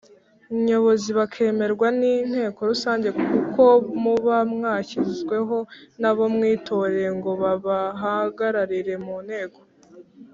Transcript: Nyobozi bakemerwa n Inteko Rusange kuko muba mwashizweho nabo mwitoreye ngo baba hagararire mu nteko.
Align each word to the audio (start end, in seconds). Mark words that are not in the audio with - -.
Nyobozi 0.65 1.09
bakemerwa 1.19 1.87
n 1.99 2.01
Inteko 2.13 2.59
Rusange 2.71 3.09
kuko 3.19 3.63
muba 4.03 4.37
mwashizweho 4.53 5.57
nabo 6.01 6.23
mwitoreye 6.35 7.09
ngo 7.17 7.31
baba 7.41 7.77
hagararire 8.01 8.95
mu 9.05 9.17
nteko. 9.27 9.59